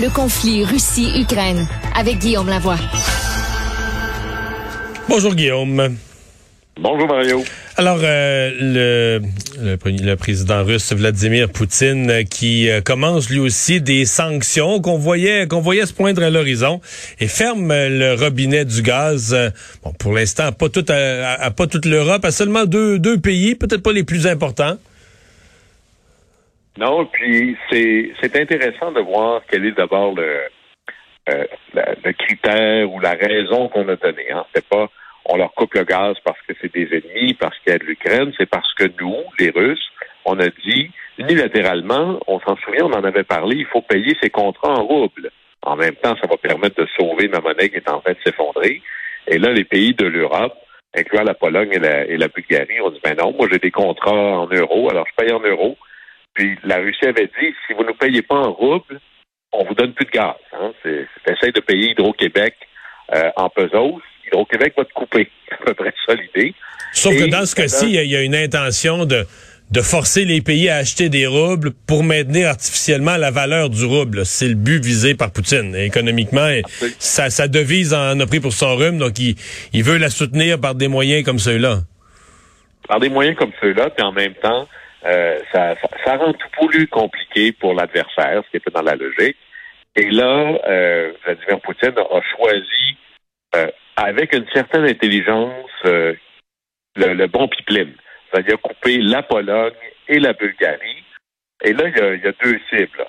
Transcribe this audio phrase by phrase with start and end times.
[0.00, 1.66] Le conflit Russie-Ukraine
[1.96, 2.76] avec Guillaume Lavoie.
[5.08, 5.96] Bonjour Guillaume.
[6.80, 7.42] Bonjour Mario.
[7.76, 9.20] Alors, euh, le,
[9.60, 14.98] le, le, président russe Vladimir Poutine euh, qui euh, commence lui aussi des sanctions qu'on
[14.98, 16.80] voyait qu'on voyait se poindre à l'horizon
[17.18, 19.36] et ferme le robinet du gaz.
[19.82, 23.56] bon, pour l'instant, pas tout à, à, pas toute l'Europe, à seulement deux, deux pays,
[23.56, 24.76] peut-être pas les plus importants.
[26.78, 30.42] Non, puis c'est c'est intéressant de voir quel est d'abord le,
[31.28, 34.30] euh, le critère ou la raison qu'on a donné.
[34.30, 34.46] Hein.
[34.54, 34.88] C'est pas
[35.24, 37.84] on leur coupe le gaz parce que c'est des ennemis, parce qu'il y a de
[37.84, 39.90] l'Ukraine, c'est parce que nous, les Russes,
[40.24, 44.30] on a dit unilatéralement, on s'en souvient, on en avait parlé, il faut payer ces
[44.30, 45.32] contrats en roubles.
[45.62, 48.18] En même temps, ça va permettre de sauver ma monnaie qui est en train de
[48.24, 48.82] s'effondrer.
[49.26, 50.56] Et là, les pays de l'Europe,
[50.96, 53.72] incluant la Pologne et la, et la Bulgarie, ont dit, ben non, moi j'ai des
[53.72, 55.76] contrats en euros, alors je paye en euros.
[56.38, 59.00] Puis la Russie avait dit, si vous ne payez pas en roubles,
[59.52, 60.36] on vous donne plus de gaz.
[60.52, 60.70] Hein.
[60.84, 62.54] C'est, de payer Hydro-Québec
[63.12, 64.00] euh, en pesos.
[64.26, 65.28] Hydro-Québec va te couper.
[65.48, 66.54] C'est à peu près ça l'idée.
[66.92, 69.26] Sauf que dans ce cas-ci, il y, a une intention de,
[69.72, 74.24] de forcer les pays à acheter des roubles pour maintenir artificiellement la valeur du rouble.
[74.24, 75.74] C'est le but visé par Poutine.
[75.74, 76.48] économiquement,
[77.00, 79.34] sa, sa, devise en a pris pour son rhume, donc il,
[79.72, 81.80] il veut la soutenir par des moyens comme ceux-là.
[82.86, 84.68] Par des moyens comme ceux-là, puis en même temps,
[85.04, 88.96] euh, ça, ça, ça, rend tout plus compliqué pour l'adversaire, ce qui était dans la
[88.96, 89.36] logique.
[89.96, 92.96] Et là, euh, Vladimir Poutine a choisi,
[93.56, 96.14] euh, avec une certaine intelligence, euh,
[96.96, 97.94] le, le, bon pipeline.
[98.30, 99.72] C'est-à-dire couper la Pologne
[100.08, 101.04] et la Bulgarie.
[101.64, 103.06] Et là, il y a, il y a deux cibles.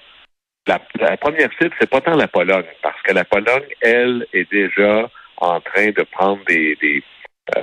[0.68, 4.50] La, la, première cible, c'est pas tant la Pologne, parce que la Pologne, elle, est
[4.52, 7.04] déjà en train de prendre des, des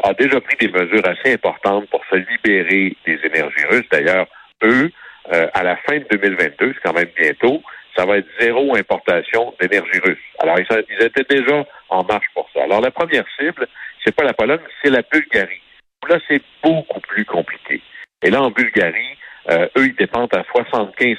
[0.02, 3.88] a déjà pris des mesures assez importantes pour se libérer des énergies russes.
[3.90, 4.26] D'ailleurs,
[4.62, 4.90] eux,
[5.32, 7.62] euh, à la fin de 2022, c'est quand même bientôt,
[7.96, 10.18] ça va être zéro importation d'énergie russe.
[10.38, 12.62] Alors, ils, étaient déjà en marche pour ça.
[12.64, 13.66] Alors, la première cible,
[14.04, 15.62] c'est pas la Pologne, c'est la Bulgarie.
[16.08, 17.82] Là, c'est beaucoup plus compliqué.
[18.22, 19.16] Et là, en Bulgarie,
[19.50, 21.16] euh, eux, ils dépendent à 75%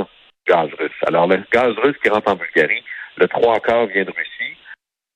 [0.00, 0.92] du gaz russe.
[1.06, 2.82] Alors, le gaz russe qui rentre en Bulgarie,
[3.16, 4.56] le trois quarts vient de Russie.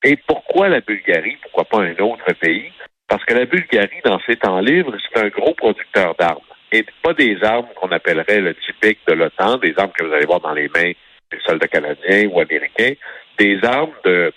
[0.04, 1.36] Et pourquoi la Bulgarie?
[1.42, 2.70] Pourquoi pas un autre pays?
[3.08, 6.44] Parce que la Bulgarie, dans ses temps libres, c'est un gros producteur d'armes.
[6.70, 10.26] Et pas des armes qu'on appellerait le typique de l'OTAN, des armes que vous allez
[10.26, 10.92] voir dans les mains
[11.30, 12.92] des soldats canadiens ou américains,
[13.38, 14.32] des armes de,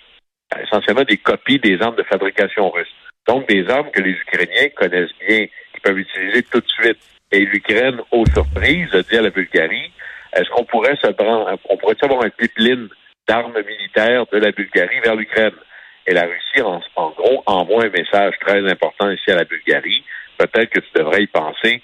[0.62, 2.92] essentiellement des copies des armes de fabrication russe.
[3.26, 6.98] Donc des armes que les Ukrainiens connaissent bien, qui peuvent utiliser tout de suite.
[7.30, 9.92] Et l'Ukraine, aux surprises, dit à la Bulgarie,
[10.34, 12.88] est-ce qu'on pourrait se prendre, on pourrait avoir un pipeline
[13.28, 15.54] d'armes militaires de la Bulgarie vers l'Ukraine?
[16.06, 20.02] Et la Russie, en, en, gros, envoie un message très important ici à la Bulgarie.
[20.38, 21.82] Peut-être que tu devrais y penser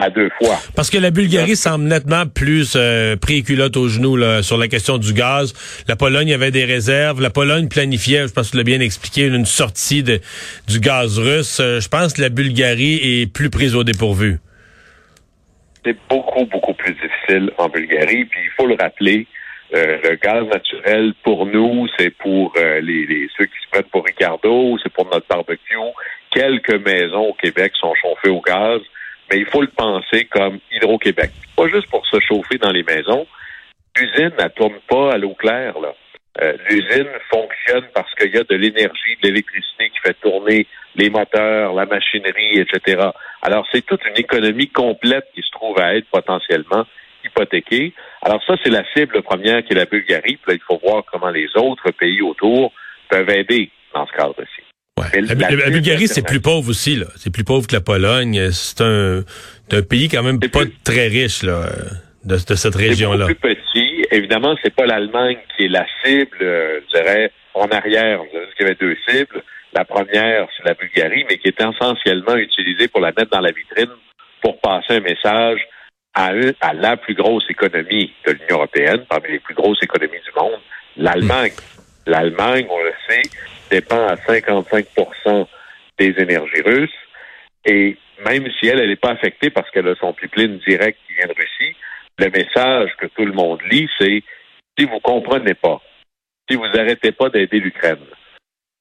[0.00, 0.58] à deux fois.
[0.74, 4.68] Parce que la Bulgarie semble nettement plus euh, pris culotte aux genoux là, sur la
[4.68, 5.52] question du gaz.
[5.88, 7.20] La Pologne avait des réserves.
[7.20, 10.20] La Pologne planifiait, je pense que tu l'as bien expliqué, une sortie de,
[10.68, 11.60] du gaz russe.
[11.60, 14.38] Euh, je pense que la Bulgarie est plus prise au dépourvu.
[15.84, 18.24] C'est beaucoup, beaucoup plus difficile en Bulgarie.
[18.24, 19.26] Puis il faut le rappeler,
[19.74, 23.90] euh, le gaz naturel, pour nous, c'est pour euh, les, les, ceux qui se prennent
[23.90, 25.76] pour Ricardo, c'est pour notre barbecue.
[26.30, 28.80] Quelques maisons au Québec sont chauffées au gaz,
[29.30, 31.30] mais il faut le penser comme Hydro-Québec.
[31.56, 33.26] Pas juste pour se chauffer dans les maisons.
[33.96, 35.78] L'usine ne tourne pas à l'eau claire.
[35.78, 35.94] là.
[36.40, 40.66] Euh, L'usine fonctionne parce qu'il y a de l'énergie, de l'électricité qui fait tourner
[40.96, 43.08] les moteurs, la machinerie, etc.
[43.42, 46.86] Alors, c'est toute une économie complète qui se trouve à être potentiellement
[47.24, 47.92] hypothéquée.
[48.22, 50.38] Alors ça, c'est la cible première qui est la Bulgarie.
[50.42, 52.72] Puis là, il faut voir comment les autres pays autour
[53.08, 54.62] peuvent aider dans ce cadre-ci.
[54.98, 55.20] Ouais.
[55.22, 56.96] La, la, la, Bulgarie, c'est plus pauvre aussi.
[56.96, 57.06] là.
[57.16, 58.50] C'est plus pauvre que la Pologne.
[58.52, 59.22] C'est un,
[59.72, 60.72] un, pays quand même pas plus...
[60.84, 61.66] très riche là,
[62.24, 63.26] de, de cette région-là.
[63.28, 67.66] C'est plus petit évidemment, c'est pas l'Allemagne qui est la cible, euh, je dirais, en
[67.68, 68.18] arrière.
[68.18, 69.42] Vous avez dit qu'il y avait deux cibles.
[69.72, 73.52] La première, c'est la Bulgarie, mais qui est essentiellement utilisée pour la mettre dans la
[73.52, 73.90] vitrine
[74.42, 75.60] pour passer un message
[76.14, 80.32] à, à la plus grosse économie de l'Union européenne, parmi les plus grosses économies du
[80.40, 80.60] monde,
[80.96, 81.52] l'Allemagne.
[82.06, 83.22] L'Allemagne, on le sait,
[83.70, 85.46] dépend à 55%
[85.98, 86.90] des énergies russes.
[87.64, 91.14] Et même si elle, elle n'est pas affectée parce qu'elle a son pipeline direct qui
[91.14, 91.76] vient de Russie,
[92.18, 94.22] le message que tout le monde lit, c'est
[94.78, 95.80] si vous comprenez pas,
[96.48, 98.04] si vous n'arrêtez pas d'aider l'Ukraine,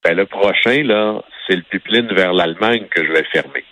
[0.04, 3.64] ben le prochain, là, c'est le pipeline vers l'Allemagne que je vais fermer.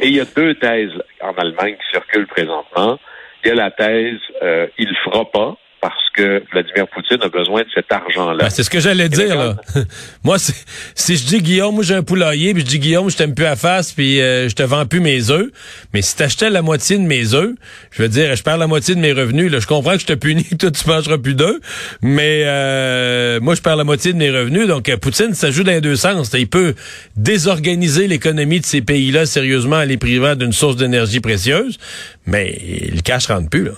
[0.00, 2.98] Et il y a deux thèses en Allemagne qui circulent présentement.
[3.44, 7.62] Il y a la thèse euh, il fera pas, parce que Vladimir Poutine a besoin
[7.62, 8.44] de cet argent-là.
[8.44, 9.36] Ben, c'est ce que j'allais dire.
[9.36, 9.56] Là.
[10.24, 13.34] moi, si je dis Guillaume, moi j'ai un poulailler, puis je dis Guillaume, je t'aime
[13.34, 15.48] plus à face, puis euh, je te vends plus mes œufs.
[15.94, 17.54] Mais si t'achetais la moitié de mes œufs,
[17.90, 19.50] je veux dire, je perds la moitié de mes revenus.
[19.50, 21.60] Là, je comprends que je te punis, toi tu mangeras plus d'œufs,
[22.02, 24.66] mais euh, moi je perds la moitié de mes revenus.
[24.66, 26.30] Donc euh, Poutine, ça joue dans les deux sens.
[26.34, 26.74] Il peut
[27.16, 31.78] désorganiser l'économie de ces pays-là sérieusement en les privant d'une source d'énergie précieuse,
[32.26, 32.58] mais
[32.92, 33.72] le cash rentre plus là.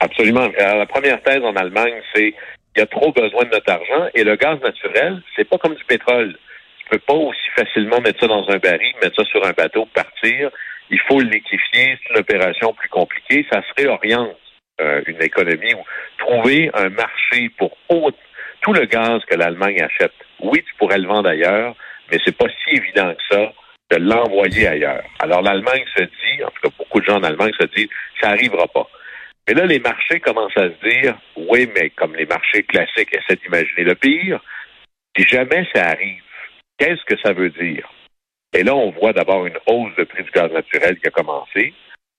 [0.00, 0.48] Absolument.
[0.58, 2.34] la première thèse en Allemagne, c'est
[2.76, 5.74] il y a trop besoin de notre argent et le gaz naturel, c'est pas comme
[5.74, 6.36] du pétrole.
[6.78, 9.86] Tu peux pas aussi facilement mettre ça dans un baril, mettre ça sur un bateau,
[9.86, 10.50] partir.
[10.90, 11.98] Il faut le liquéfier.
[12.02, 13.46] C'est une opération plus compliquée.
[13.52, 14.36] Ça se réoriente
[14.80, 15.84] euh, une économie ou
[16.18, 17.76] trouver un marché pour
[18.60, 20.12] tout le gaz que l'Allemagne achète.
[20.40, 21.74] Oui, tu pourrais le vendre ailleurs,
[22.10, 23.52] mais c'est pas si évident que ça
[23.90, 25.02] de l'envoyer ailleurs.
[25.18, 27.88] Alors l'Allemagne se dit, en tout cas beaucoup de gens en Allemagne se disent,
[28.20, 28.88] ça arrivera pas.
[29.48, 33.40] Mais là, les marchés commencent à se dire, oui, mais comme les marchés classiques essaient
[33.42, 34.40] d'imaginer le pire,
[35.16, 36.22] si jamais ça arrive,
[36.78, 37.90] qu'est-ce que ça veut dire?
[38.52, 41.72] Et là, on voit d'abord une hausse de prix du gaz naturel qui a commencé.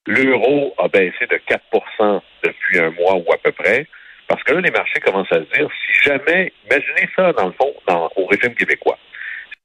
[0.07, 3.85] L'euro a baissé de 4% depuis un mois ou à peu près.
[4.27, 7.53] Parce que là, les marchés commencent à se dire, si jamais, imaginez ça dans le
[7.53, 8.97] fond, dans, au régime québécois.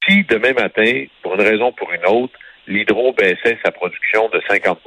[0.06, 2.34] Si demain matin, pour une raison ou pour une autre,
[2.66, 4.80] l'hydro baissait sa production de 50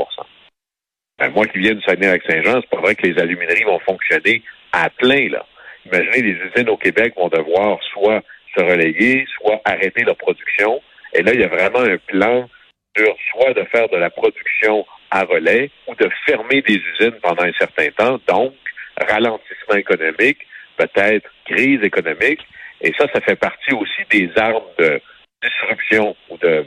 [1.20, 4.90] ben, moi qui viens du Saguenay-avec-Saint-Jean, c'est pas vrai que les alumineries vont fonctionner à
[4.90, 5.46] plein, là.
[5.86, 8.22] Imaginez, les usines au Québec vont devoir soit
[8.56, 10.82] se relayer, soit arrêter leur production.
[11.14, 12.50] Et là, il y a vraiment un plan
[12.96, 17.44] sur soit de faire de la production à relais ou de fermer des usines pendant
[17.44, 18.20] un certain temps.
[18.28, 18.54] Donc,
[19.08, 20.40] ralentissement économique,
[20.78, 22.42] peut-être crise économique.
[22.82, 25.02] Et ça, ça fait partie aussi des armes de
[25.44, 26.66] disruption ou de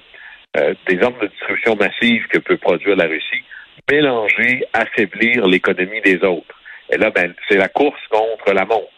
[0.59, 3.45] euh, des armes de disruption massive que peut produire la Russie
[3.91, 6.55] mélanger, affaiblir l'économie des autres.
[6.91, 8.89] Et là, ben, c'est la course contre la montre.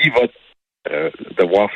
[0.00, 0.22] Qui va
[0.90, 1.70] euh, devoir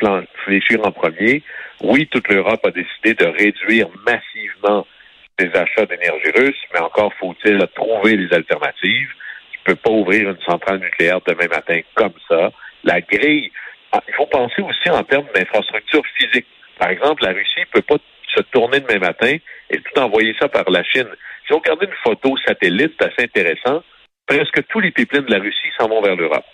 [0.44, 1.42] fléchir en premier?
[1.82, 4.86] Oui, toute l'Europe a décidé de réduire massivement
[5.38, 9.10] ses achats d'énergie russe, mais encore faut-il trouver des alternatives.
[9.52, 12.50] Tu peux pas ouvrir une centrale nucléaire demain matin comme ça.
[12.84, 13.50] La grille,
[13.92, 16.46] ah, il faut penser aussi en termes d'infrastructure physique.
[16.78, 17.96] Par exemple, la Russie peut pas
[18.34, 19.36] se tourner demain matin
[19.70, 21.08] et tout envoyer ça par la Chine.
[21.52, 23.82] Si on une photo satellite, assez intéressant.
[24.26, 26.46] Presque tous les pipelines de la Russie s'en vont vers l'Europe.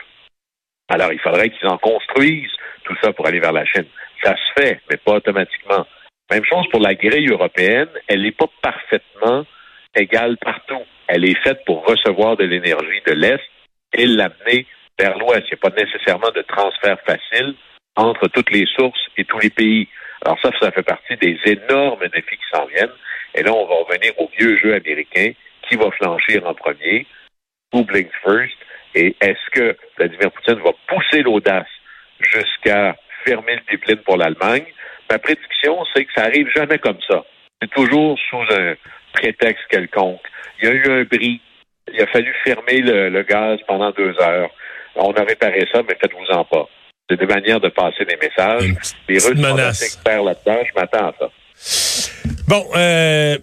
[0.89, 3.87] Alors, il faudrait qu'ils en construisent tout ça pour aller vers la Chine.
[4.25, 5.87] Ça se fait, mais pas automatiquement.
[6.33, 7.91] Même chose pour la grille européenne.
[8.09, 9.45] Elle n'est pas parfaitement
[9.95, 10.83] égale partout.
[11.07, 13.45] Elle est faite pour recevoir de l'énergie de l'Est
[13.93, 14.67] et l'amener
[14.99, 15.47] vers l'Ouest.
[15.47, 17.55] Il n'y a pas nécessairement de transfert facile
[17.95, 19.87] entre toutes les sources et tous les pays.
[20.25, 22.91] Alors ça, ça fait partie des énormes défis qui s'en viennent.
[23.35, 25.33] Et là, on va revenir au vieux jeu américain.
[25.69, 27.07] Qui va flanchir en premier?
[27.73, 28.57] Who blinks first?
[28.95, 31.69] Et est-ce que Vladimir Poutine va pousser l'audace
[32.21, 34.65] jusqu'à fermer le pipeline pour l'Allemagne?
[35.11, 37.25] Ma prédiction, c'est que ça arrive jamais comme ça.
[37.61, 38.75] C'est toujours sous un
[39.13, 40.23] prétexte quelconque.
[40.61, 41.41] Il y a eu un bris.
[41.93, 44.51] Il a fallu fermer le, gaz pendant deux heures.
[44.95, 46.69] On a réparé ça, mais faites-vous-en pas.
[47.09, 48.75] C'est des manières de passer des messages.
[49.09, 50.63] Les Russes sont assez experts là-dedans.
[50.67, 51.31] Je m'attends à ça.
[52.47, 53.39] Bon, euh,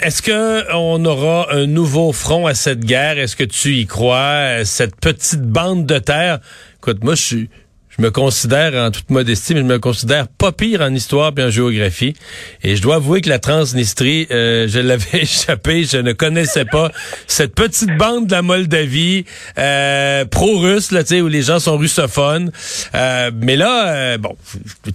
[0.00, 3.18] est-ce que on aura un nouveau front à cette guerre?
[3.18, 4.64] Est-ce que tu y crois?
[4.64, 6.40] Cette petite bande de terre?
[6.76, 7.50] Écoute, moi, je suis
[7.98, 11.42] je me considère en toute modestie, mais je me considère pas pire en histoire et
[11.42, 12.14] en géographie.
[12.62, 16.90] Et je dois avouer que la Transnistrie, euh, je l'avais échappé, je ne connaissais pas
[17.26, 19.24] cette petite bande de la Moldavie
[19.58, 22.50] euh, pro-russe, là, où les gens sont russophones.
[22.94, 24.36] Euh, mais là, euh, bon,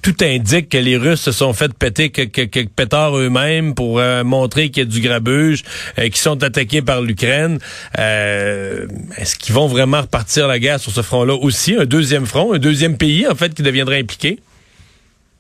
[0.02, 4.70] tout indique que les Russes se sont fait péter quelques, pétards eux-mêmes pour euh, montrer
[4.70, 5.64] qu'il y a du grabuge,
[5.96, 7.60] qu'ils sont attaqués par l'Ukraine.
[7.98, 12.60] Est-ce qu'ils vont vraiment repartir la guerre sur ce front-là aussi, un deuxième front, un
[12.60, 14.40] deuxième pays, en fait, qui deviendrait impliqué?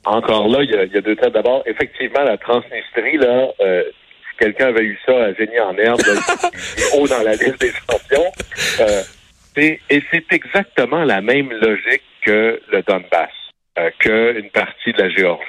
[0.06, 1.30] Encore là, il y a, deux temps.
[1.30, 6.02] D'abord, effectivement, la Transnistrie, là, euh, si quelqu'un avait eu ça à génie en herbe,
[6.96, 8.32] haut dans la liste des sanctions.
[8.80, 9.02] Euh,
[9.58, 9.80] Et
[10.12, 13.30] c'est exactement la même logique que le Donbass,
[13.78, 15.46] euh, qu'une partie de la Géorgie.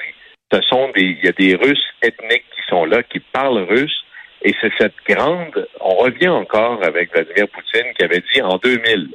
[0.52, 4.04] Ce sont des, il y a des Russes ethniques qui sont là, qui parlent russe,
[4.44, 9.08] et c'est cette grande, on revient encore avec Vladimir Poutine qui avait dit en 2000,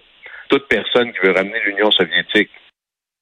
[0.49, 2.49] toute personne qui veut ramener l'Union soviétique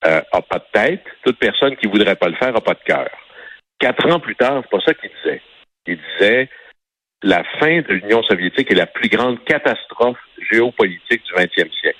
[0.06, 2.84] euh, a pas de tête, toute personne qui voudrait pas le faire a pas de
[2.86, 3.10] cœur.
[3.80, 5.42] Quatre ans plus tard, c'est pas ça qu'il disait.
[5.88, 6.50] Il disait
[7.24, 10.20] la fin de l'Union soviétique est la plus grande catastrophe
[10.52, 11.98] géopolitique du 20e siècle.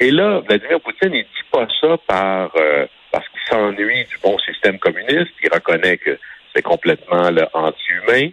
[0.00, 4.38] Et là, Vladimir Poutine, il dit pas ça par euh, parce qu'il s'ennuie du bon
[4.38, 5.32] système communiste.
[5.42, 6.18] Il reconnaît que
[6.54, 8.30] c'est complètement anti-humain.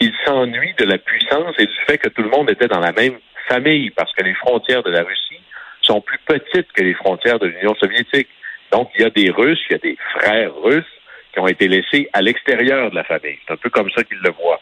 [0.00, 2.92] Il s'ennuie de la puissance et du fait que tout le monde était dans la
[2.92, 3.18] même
[3.48, 5.40] famille, parce que les frontières de la Russie
[5.80, 8.28] sont plus petites que les frontières de l'Union soviétique.
[8.72, 10.84] Donc, il y a des Russes, il y a des frères russes
[11.32, 13.38] qui ont été laissés à l'extérieur de la famille.
[13.46, 14.60] C'est un peu comme ça qu'il le voit.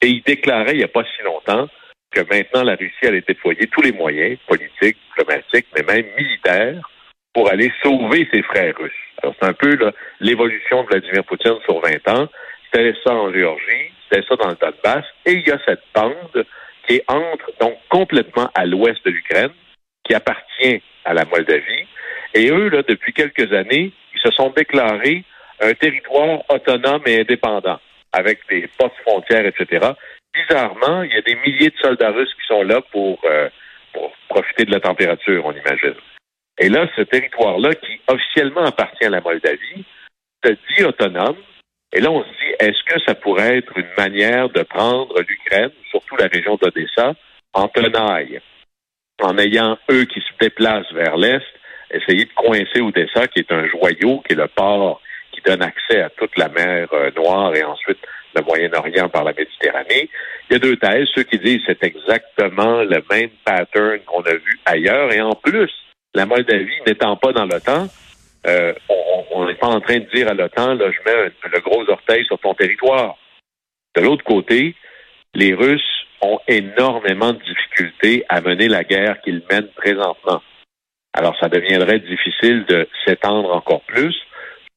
[0.00, 1.68] Et il déclarait il n'y a pas si longtemps
[2.10, 6.88] que maintenant la Russie allait déployer tous les moyens politiques, diplomatiques, mais même militaires
[7.34, 8.92] pour aller sauver ses frères russes.
[9.22, 9.78] Alors c'est un peu
[10.20, 12.28] l'évolution de Vladimir Poutine sur 20 ans.
[12.72, 16.46] C'était ça en Géorgie, c'était ça dans le Donbass, et il y a cette bande
[16.86, 19.52] qui entre donc complètement à l'ouest de l'Ukraine,
[20.04, 21.86] qui appartient à la Moldavie.
[22.34, 25.24] Et eux, là, depuis quelques années, ils se sont déclarés
[25.60, 27.80] un territoire autonome et indépendant,
[28.12, 29.92] avec des postes frontières, etc.
[30.34, 33.48] Bizarrement, il y a des milliers de soldats russes qui sont là pour, euh,
[33.92, 35.94] pour profiter de la température, on imagine.
[36.58, 39.84] Et là, ce territoire-là, qui officiellement appartient à la Moldavie,
[40.44, 41.36] se dit autonome.
[41.92, 45.70] Et là, on se dit, est-ce que ça pourrait être une manière de prendre l'Ukraine,
[45.90, 47.14] surtout la région d'Odessa,
[47.54, 48.40] en tenaille,
[49.22, 51.46] en ayant eux qui se déplacent vers l'Est,
[51.90, 55.00] essayer de coincer Odessa, qui est un joyau, qui est le port
[55.32, 57.98] qui donne accès à toute la mer euh, Noire et ensuite
[58.34, 60.10] le Moyen-Orient par la Méditerranée.
[60.48, 61.08] Il y a deux thèses.
[61.14, 65.12] Ceux qui disent c'est exactement le même pattern qu'on a vu ailleurs.
[65.12, 65.70] Et en plus,
[66.14, 67.86] la Moldavie n'étant pas dans l'OTAN,
[68.46, 68.72] euh,
[69.30, 72.24] on n'est pas en train de dire à l'OTAN, là, je mets le gros orteil
[72.24, 73.16] sur ton territoire.
[73.94, 74.74] De l'autre côté,
[75.34, 75.82] les Russes
[76.20, 80.42] ont énormément de difficultés à mener la guerre qu'ils mènent présentement.
[81.18, 84.14] Alors, ça deviendrait difficile de s'étendre encore plus,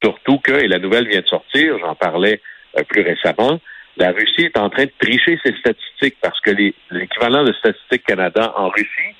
[0.04, 2.42] surtout que, et la nouvelle vient de sortir, j'en parlais
[2.80, 3.60] euh, plus récemment,
[3.96, 6.50] la Russie est en train de tricher ses statistiques parce que
[6.90, 9.16] l'équivalent de Statistique Canada en Russie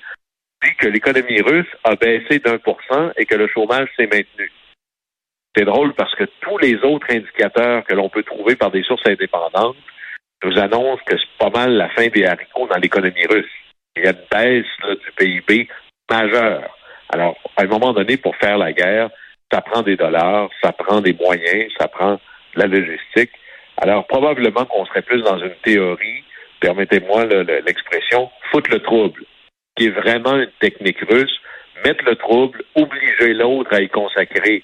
[0.64, 4.50] dit que l'économie russe a baissé d'un pour cent et que le chômage s'est maintenu.
[5.54, 9.06] C'est drôle parce que tous les autres indicateurs que l'on peut trouver par des sources
[9.06, 9.76] indépendantes
[10.42, 13.46] nous annoncent que c'est pas mal la fin des haricots dans l'économie russe.
[13.94, 14.66] Il y a une baisse
[15.04, 15.68] du PIB
[16.10, 16.76] majeure.
[17.12, 19.10] Alors, à un moment donné, pour faire la guerre,
[19.52, 22.18] ça prend des dollars, ça prend des moyens, ça prend
[22.54, 23.30] la logistique.
[23.76, 26.24] Alors, probablement qu'on serait plus dans une théorie,
[26.60, 27.26] permettez-moi
[27.66, 29.24] l'expression, foutre le trouble
[29.76, 31.40] qui est vraiment une technique russe,
[31.84, 34.62] mettre le trouble, obliger l'autre à y consacrer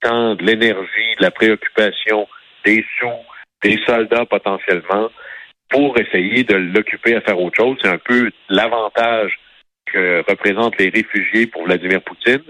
[0.00, 2.26] tant de l'énergie, de la préoccupation,
[2.64, 3.08] des sous,
[3.62, 5.10] des soldats potentiellement,
[5.68, 7.78] pour essayer de l'occuper à faire autre chose.
[7.82, 9.38] C'est un peu l'avantage
[9.92, 12.42] que représentent les réfugiés pour Vladimir Poutine,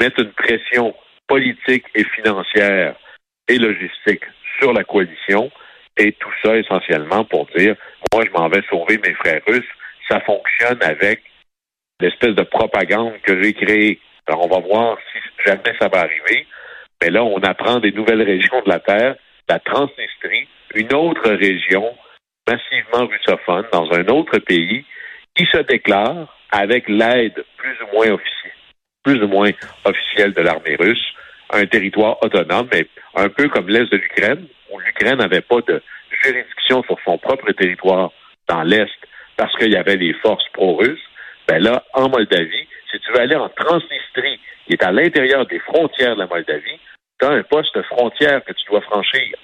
[0.00, 0.94] mettre une pression
[1.26, 2.94] politique et financière
[3.48, 4.24] et logistique
[4.58, 5.50] sur la coalition,
[5.96, 7.76] et tout ça essentiellement pour dire,
[8.12, 9.68] moi je m'en vais sauver mes frères russes.
[10.08, 11.22] Ça fonctionne avec
[12.00, 14.00] l'espèce de propagande que j'ai créée.
[14.26, 16.46] Alors, on va voir si jamais ça va arriver.
[17.02, 19.16] Mais là, on apprend des nouvelles régions de la Terre,
[19.48, 21.94] la Transnistrie, une autre région
[22.48, 24.84] massivement russophone dans un autre pays
[25.34, 28.52] qui se déclare avec l'aide plus ou moins officielle,
[29.02, 29.50] plus ou moins
[29.84, 31.14] officielle de l'armée russe,
[31.50, 35.82] un territoire autonome, mais un peu comme l'Est de l'Ukraine, où l'Ukraine n'avait pas de
[36.22, 38.12] juridiction sur son propre territoire
[38.48, 38.90] dans l'Est
[39.36, 41.00] parce qu'il y avait des forces pro-russes.
[41.46, 45.60] Ben là, en Moldavie, si tu veux aller en Transnistrie, qui est à l'intérieur des
[45.60, 46.80] frontières de la Moldavie,
[47.18, 49.36] tu as un poste frontière que tu dois franchir.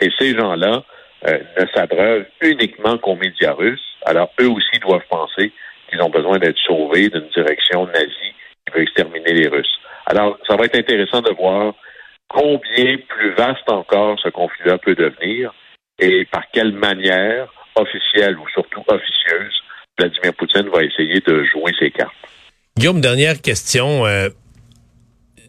[0.00, 0.84] Et ces gens-là
[1.28, 3.96] euh, ne s'abreuvent uniquement qu'aux médias russes.
[4.04, 5.52] Alors, eux aussi doivent penser
[5.92, 8.34] qu'ils ont besoin d'être sauvés d'une direction nazie
[8.66, 9.78] qui veut exterminer les Russes.
[10.06, 11.74] Alors, ça va être intéressant de voir
[12.28, 15.52] combien plus vaste encore ce conflit-là peut devenir
[15.98, 19.54] et par quelle manière, officielle ou surtout officieuse,
[19.98, 22.12] Vladimir Poutine va essayer de jouer ses cartes.
[22.76, 24.06] Guillaume, dernière question.
[24.06, 24.30] Euh,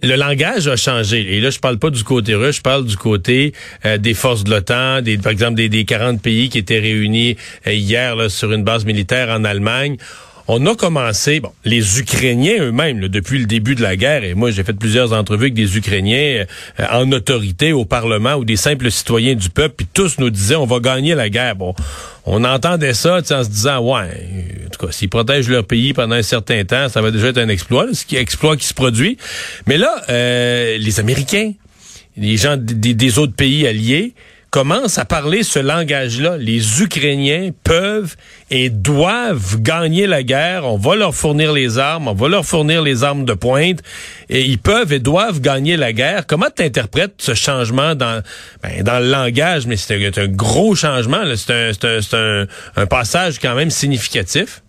[0.03, 1.37] le langage a changé.
[1.37, 3.53] Et là, je parle pas du côté russe, je parle du côté
[3.85, 7.37] euh, des forces de l'OTAN, des, par exemple des, des 40 pays qui étaient réunis
[7.67, 9.97] euh, hier sur une base militaire en Allemagne.
[10.47, 14.51] On a commencé, bon, les Ukrainiens eux-mêmes, depuis le début de la guerre, et moi
[14.51, 16.45] j'ai fait plusieurs entrevues avec des Ukrainiens
[16.79, 20.55] euh, en autorité au Parlement ou des simples citoyens du peuple, puis tous nous disaient
[20.55, 21.55] on va gagner la guerre.
[21.55, 21.73] Bon,
[22.25, 24.09] on entendait ça en se disant ouais,
[24.65, 27.37] en tout cas, s'ils protègent leur pays pendant un certain temps, ça va déjà être
[27.37, 29.17] un exploit, ce qui exploit qui se produit.
[29.65, 31.53] Mais là, euh, les Américains,
[32.17, 34.13] les gens des autres pays alliés,
[34.53, 36.37] commence à parler ce langage-là.
[36.37, 38.15] Les Ukrainiens peuvent
[38.51, 40.65] et doivent gagner la guerre.
[40.65, 43.79] On va leur fournir les armes, on va leur fournir les armes de pointe,
[44.29, 46.27] et ils peuvent et doivent gagner la guerre.
[46.27, 46.63] Comment tu
[47.17, 48.21] ce changement dans,
[48.61, 49.65] ben, dans le langage?
[49.65, 51.23] Mais c'est un, gros changement.
[51.35, 52.45] C'est un,
[52.75, 54.61] un, passage quand même significatif.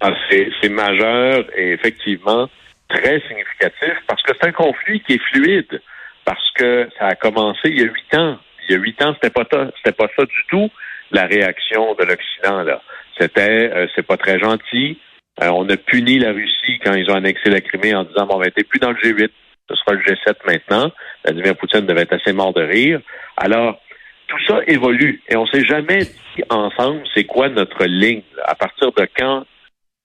[0.00, 2.48] Ah, c'est majeur et effectivement
[2.88, 5.82] très significatif parce que c'est un conflit qui est fluide
[6.24, 9.14] parce que ça a commencé il y a huit ans il y a huit ans,
[9.14, 9.44] c'était pas
[9.76, 10.70] c'était pas ça du tout
[11.10, 12.82] la réaction de l'Occident là.
[13.18, 14.98] C'était euh, c'est pas très gentil.
[15.42, 18.38] Euh, on a puni la Russie quand ils ont annexé la Crimée en disant bon
[18.38, 19.30] ben t'es plus dans le G8,
[19.68, 20.90] ce sera le G7 maintenant.
[21.24, 23.00] Vladimir Poutine devait être assez mort de rire.
[23.36, 23.80] Alors
[24.28, 28.22] tout ça évolue et on s'est jamais dit ensemble c'est quoi notre ligne.
[28.44, 29.44] À partir de quand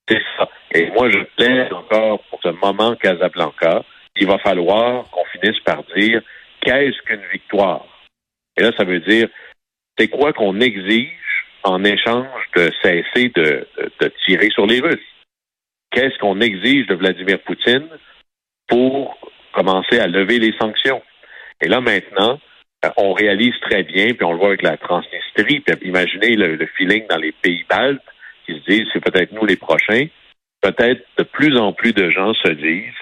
[0.08, 0.50] c'est ça.
[0.74, 3.84] Et moi je plaide encore pour ce moment Casablanca.
[4.16, 6.22] Il va falloir qu'on finisse par dire
[6.62, 7.86] qu'est-ce qu'une victoire?
[8.60, 9.30] Et là, ça veut dire,
[9.98, 13.66] c'est quoi qu'on exige en échange de cesser de,
[14.26, 15.00] tirer sur les Russes?
[15.92, 17.88] Qu'est-ce qu'on exige de Vladimir Poutine
[18.68, 19.18] pour
[19.54, 21.02] commencer à lever les sanctions?
[21.62, 22.38] Et là, maintenant,
[22.84, 26.66] euh, on réalise très bien, puis on le voit avec la Transnistrie, imaginez le, le
[26.78, 28.04] feeling dans les pays baltes
[28.46, 30.08] qui se disent, c'est peut-être nous les prochains.
[30.62, 32.94] Peut-être de plus en plus de gens se disent,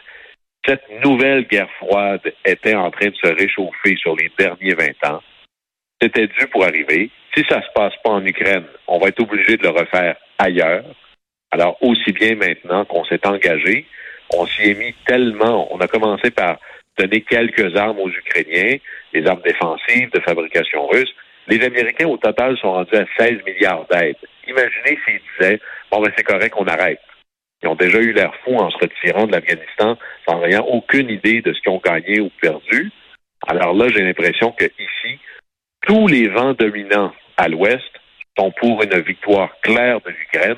[0.67, 5.23] cette nouvelle guerre froide était en train de se réchauffer sur les derniers 20 ans.
[6.01, 7.09] C'était dû pour arriver.
[7.35, 10.83] Si ça se passe pas en Ukraine, on va être obligé de le refaire ailleurs.
[11.51, 13.85] Alors, aussi bien maintenant qu'on s'est engagé,
[14.33, 16.57] on s'y est mis tellement, on a commencé par
[16.97, 18.77] donner quelques armes aux Ukrainiens,
[19.13, 21.13] des armes défensives de fabrication russe.
[21.47, 24.17] Les Américains, au total, sont rendus à 16 milliards d'aides.
[24.47, 25.59] Imaginez s'ils disaient,
[25.91, 26.99] bon, ben, c'est correct qu'on arrête.
[27.63, 31.41] Ils ont déjà eu l'air fou en se retirant de l'Afghanistan sans ayant aucune idée
[31.41, 32.91] de ce qu'ils ont gagné ou perdu.
[33.47, 35.19] Alors là, j'ai l'impression que ici,
[35.87, 37.89] tous les vents dominants à l'ouest
[38.37, 40.57] sont pour une victoire claire de l'Ukraine.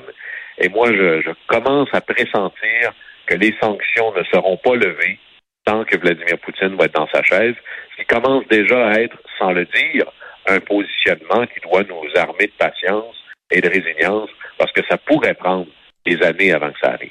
[0.58, 2.92] Et moi, je, commence à pressentir
[3.26, 5.18] que les sanctions ne seront pas levées
[5.64, 7.54] tant que Vladimir Poutine va être dans sa chaise,
[7.92, 10.06] ce qui commence déjà à être, sans le dire,
[10.46, 13.14] un positionnement qui doit nous armer de patience
[13.50, 15.66] et de résilience, parce que ça pourrait prendre
[16.04, 17.10] des années avant que ça arrive.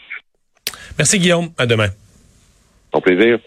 [0.98, 1.50] Merci Guillaume.
[1.58, 1.90] À demain.
[2.94, 3.40] Mon plaisir.